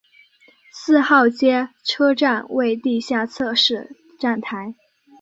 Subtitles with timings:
[0.71, 4.73] 四号街车站为地下侧式站台。